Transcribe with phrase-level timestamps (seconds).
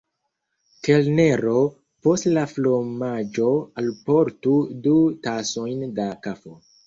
[0.85, 1.59] Kelnero,
[2.07, 3.51] post la fromaĝo
[3.83, 6.57] alportu du tasojn da kafo.